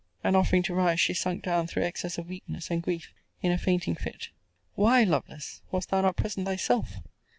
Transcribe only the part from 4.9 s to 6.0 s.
Lovelace, was